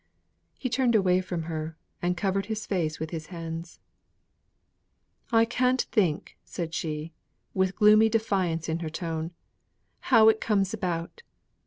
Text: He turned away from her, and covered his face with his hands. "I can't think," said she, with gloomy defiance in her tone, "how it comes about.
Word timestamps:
He 0.57 0.67
turned 0.67 0.95
away 0.95 1.21
from 1.21 1.43
her, 1.43 1.77
and 2.01 2.17
covered 2.17 2.47
his 2.47 2.65
face 2.65 2.99
with 2.99 3.11
his 3.11 3.27
hands. 3.27 3.79
"I 5.31 5.45
can't 5.45 5.83
think," 5.91 6.39
said 6.43 6.73
she, 6.73 7.13
with 7.53 7.75
gloomy 7.75 8.09
defiance 8.09 8.67
in 8.67 8.79
her 8.79 8.89
tone, 8.89 9.29
"how 9.99 10.27
it 10.27 10.41
comes 10.41 10.73
about. 10.73 11.21